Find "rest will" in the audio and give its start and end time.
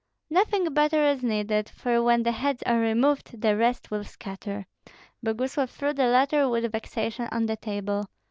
3.55-4.03